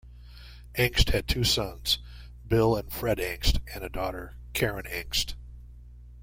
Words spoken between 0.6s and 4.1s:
Engst had two sons, Bill and Fred Engst and a